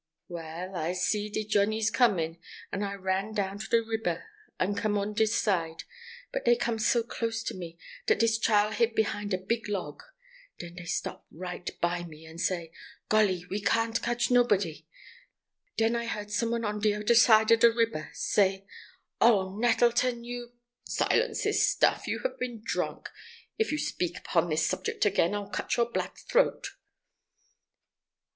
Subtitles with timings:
[0.27, 2.39] Well, I see'd de Johnnies comin',
[2.71, 4.23] and I ran down to de riber
[4.59, 5.83] to come on dis side,
[6.33, 7.77] but dey come so close to me
[8.07, 10.01] dat dis chile hid behind a big log.
[10.57, 12.71] Den dey stop right by me, and say,
[13.09, 14.87] 'Golly, we can't cotch nobody.'
[15.77, 18.65] Den I he'rd some one on de oder side ob de riber say,
[19.21, 22.07] "Oh, Nettleton, you—" "Silence this stuff!
[22.07, 23.09] You have been drunk.
[23.59, 26.69] If you speak upon this subject again, I'll cut your black throat."